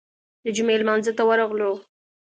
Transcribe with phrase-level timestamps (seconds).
[0.43, 1.71] د جمعې لمانځه ته ورغلو.